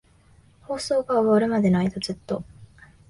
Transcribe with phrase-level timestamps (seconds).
[0.63, 2.43] 放送が終わるまでの間、ずっと。